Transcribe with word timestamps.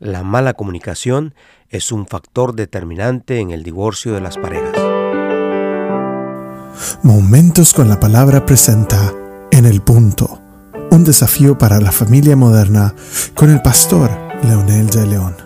la 0.00 0.24
mala 0.24 0.54
comunicación 0.54 1.34
es 1.68 1.92
un 1.92 2.06
factor 2.06 2.54
determinante 2.54 3.38
en 3.38 3.50
el 3.50 3.62
divorcio 3.62 4.14
de 4.14 4.20
las 4.22 4.38
parejas. 4.38 4.74
Momentos 7.02 7.74
con 7.74 7.88
la 7.88 8.00
palabra 8.00 8.46
presenta 8.46 9.12
En 9.52 9.66
el 9.66 9.82
punto, 9.82 10.40
un 10.90 11.04
desafío 11.04 11.58
para 11.58 11.80
la 11.80 11.92
familia 11.92 12.34
moderna 12.34 12.94
con 13.34 13.50
el 13.50 13.60
pastor 13.60 14.10
Leonel 14.42 14.88
de 14.88 15.06
León. 15.06 15.36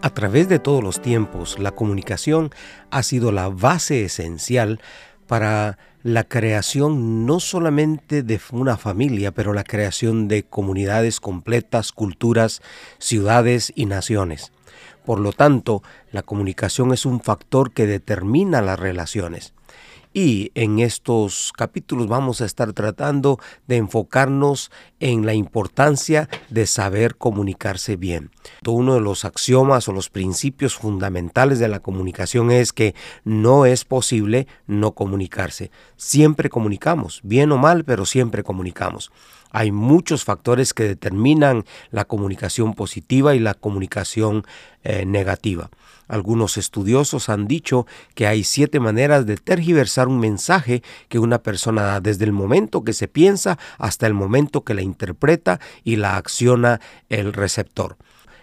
A 0.00 0.10
través 0.10 0.48
de 0.48 0.60
todos 0.60 0.84
los 0.84 1.02
tiempos, 1.02 1.58
la 1.58 1.72
comunicación 1.72 2.50
ha 2.92 3.02
sido 3.02 3.32
la 3.32 3.48
base 3.48 4.04
esencial 4.04 4.80
para 5.26 5.78
la 6.02 6.24
creación 6.24 7.26
no 7.26 7.40
solamente 7.40 8.22
de 8.22 8.40
una 8.52 8.76
familia, 8.76 9.32
pero 9.32 9.52
la 9.52 9.64
creación 9.64 10.28
de 10.28 10.44
comunidades 10.44 11.20
completas, 11.20 11.92
culturas, 11.92 12.62
ciudades 12.98 13.72
y 13.74 13.86
naciones. 13.86 14.52
Por 15.04 15.20
lo 15.20 15.32
tanto, 15.32 15.82
la 16.12 16.22
comunicación 16.22 16.92
es 16.92 17.06
un 17.06 17.20
factor 17.20 17.72
que 17.72 17.86
determina 17.86 18.62
las 18.62 18.78
relaciones. 18.78 19.52
Y 20.18 20.50
en 20.54 20.78
estos 20.78 21.52
capítulos 21.54 22.06
vamos 22.06 22.40
a 22.40 22.46
estar 22.46 22.72
tratando 22.72 23.38
de 23.66 23.76
enfocarnos 23.76 24.70
en 24.98 25.26
la 25.26 25.34
importancia 25.34 26.30
de 26.48 26.66
saber 26.66 27.16
comunicarse 27.16 27.96
bien. 27.96 28.30
Uno 28.66 28.94
de 28.94 29.02
los 29.02 29.26
axiomas 29.26 29.88
o 29.88 29.92
los 29.92 30.08
principios 30.08 30.74
fundamentales 30.74 31.58
de 31.58 31.68
la 31.68 31.80
comunicación 31.80 32.50
es 32.50 32.72
que 32.72 32.94
no 33.24 33.66
es 33.66 33.84
posible 33.84 34.46
no 34.66 34.92
comunicarse. 34.92 35.70
Siempre 35.98 36.48
comunicamos, 36.48 37.20
bien 37.22 37.52
o 37.52 37.58
mal, 37.58 37.84
pero 37.84 38.06
siempre 38.06 38.42
comunicamos. 38.42 39.12
Hay 39.50 39.70
muchos 39.70 40.24
factores 40.24 40.74
que 40.74 40.84
determinan 40.84 41.64
la 41.90 42.04
comunicación 42.04 42.74
positiva 42.74 43.34
y 43.34 43.38
la 43.38 43.54
comunicación 43.54 44.44
eh, 44.88 45.04
negativa. 45.04 45.68
Algunos 46.06 46.56
estudiosos 46.56 47.28
han 47.28 47.48
dicho 47.48 47.88
que 48.14 48.28
hay 48.28 48.44
siete 48.44 48.78
maneras 48.78 49.26
de 49.26 49.36
tergiversar 49.36 50.06
un 50.06 50.20
mensaje 50.20 50.84
que 51.08 51.18
una 51.18 51.42
persona 51.42 51.82
da 51.82 52.00
desde 52.00 52.24
el 52.24 52.30
momento 52.30 52.84
que 52.84 52.92
se 52.92 53.08
piensa 53.08 53.58
hasta 53.78 54.06
el 54.06 54.14
momento 54.14 54.62
que 54.62 54.74
la 54.74 54.82
interpreta 54.82 55.58
y 55.82 55.96
la 55.96 56.16
acciona 56.16 56.80
el 57.08 57.32
receptor 57.32 57.96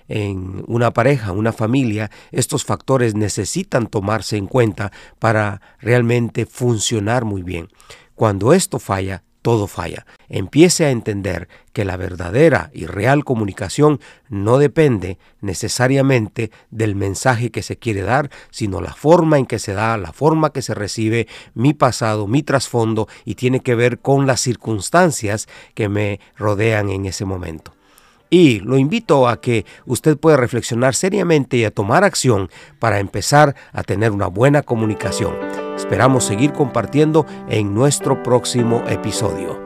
en 0.10 0.66
una 0.68 0.92
pareja, 0.92 1.32
una 1.32 1.54
familia, 1.54 2.12
estos 2.34 2.66
factores 2.66 3.16
necesitan 3.16 3.88
tomarse 3.88 4.36
en 4.36 4.48
cuenta 4.48 4.92
para 5.18 5.62
realmente 5.80 6.46
funcionar 6.46 7.24
muy 7.24 7.42
bien. 7.42 7.70
Cuando 8.16 8.52
esto 8.52 8.80
falla, 8.80 9.24
todo 9.44 9.68
falla. 9.68 10.08
Empiece 10.30 10.86
a 10.86 10.90
entender 10.90 11.48
que 11.74 11.86
la 11.86 11.98
verdadera 11.98 12.72
y 12.74 12.88
real 12.88 13.24
comunicación 13.24 14.00
no 14.30 14.58
depende 14.58 15.20
necesariamente 15.42 16.50
del 16.72 16.96
mensaje 16.96 17.52
que 17.52 17.62
se 17.62 17.78
quiere 17.78 18.02
dar, 18.02 18.32
sino 18.50 18.82
la 18.82 18.94
forma 18.94 19.38
en 19.38 19.46
que 19.46 19.60
se 19.60 19.74
da, 19.74 19.98
la 19.98 20.14
forma 20.14 20.52
que 20.52 20.64
se 20.64 20.74
recibe, 20.74 21.28
mi 21.54 21.74
pasado, 21.74 22.26
mi 22.26 22.42
trasfondo, 22.42 23.08
y 23.26 23.36
tiene 23.36 23.60
que 23.60 23.76
ver 23.76 24.00
con 24.00 24.26
las 24.26 24.40
circunstancias 24.42 25.48
que 25.76 25.90
me 25.90 26.20
rodean 26.38 26.90
en 26.90 27.06
ese 27.06 27.26
momento. 27.26 27.74
Y 28.30 28.62
lo 28.62 28.78
invito 28.78 29.28
a 29.28 29.42
que 29.42 29.66
usted 29.86 30.18
pueda 30.18 30.38
reflexionar 30.38 30.96
seriamente 30.96 31.58
y 31.58 31.66
a 31.66 31.72
tomar 31.72 32.04
acción 32.04 32.50
para 32.80 33.00
empezar 33.00 33.56
a 33.74 33.84
tener 33.84 34.12
una 34.12 34.28
buena 34.28 34.64
comunicación. 34.64 35.63
Esperamos 35.76 36.26
seguir 36.26 36.54
compartiendo 36.54 37.26
en 37.48 37.74
nuestro 37.74 38.22
próximo 38.24 38.84
episodio. 38.88 39.63